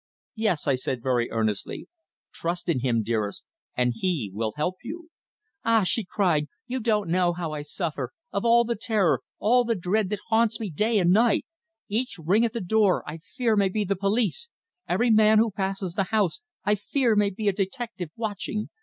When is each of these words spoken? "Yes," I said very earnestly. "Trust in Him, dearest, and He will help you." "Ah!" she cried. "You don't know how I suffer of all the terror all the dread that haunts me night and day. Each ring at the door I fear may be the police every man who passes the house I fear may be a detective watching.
"Yes," 0.33 0.65
I 0.65 0.73
said 0.73 1.03
very 1.03 1.29
earnestly. 1.29 1.87
"Trust 2.33 2.67
in 2.67 2.79
Him, 2.79 3.03
dearest, 3.03 3.45
and 3.77 3.93
He 3.95 4.31
will 4.33 4.53
help 4.55 4.77
you." 4.81 5.09
"Ah!" 5.63 5.83
she 5.83 6.03
cried. 6.03 6.47
"You 6.65 6.79
don't 6.79 7.07
know 7.07 7.33
how 7.33 7.51
I 7.51 7.61
suffer 7.61 8.11
of 8.31 8.43
all 8.43 8.63
the 8.65 8.75
terror 8.75 9.21
all 9.37 9.63
the 9.63 9.75
dread 9.75 10.09
that 10.09 10.17
haunts 10.29 10.59
me 10.59 10.73
night 10.75 10.99
and 11.05 11.13
day. 11.13 11.43
Each 11.87 12.17
ring 12.17 12.43
at 12.43 12.53
the 12.53 12.61
door 12.61 13.07
I 13.07 13.19
fear 13.19 13.55
may 13.55 13.69
be 13.69 13.83
the 13.85 13.95
police 13.95 14.49
every 14.89 15.11
man 15.11 15.37
who 15.37 15.51
passes 15.51 15.93
the 15.93 16.05
house 16.05 16.41
I 16.65 16.73
fear 16.73 17.15
may 17.15 17.29
be 17.29 17.47
a 17.47 17.53
detective 17.53 18.09
watching. 18.15 18.69